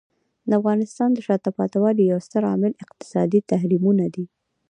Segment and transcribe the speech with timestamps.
[0.49, 4.25] د افغانستان د شاته پاتې والي یو ستر عامل اقتصادي تحریمونه دي.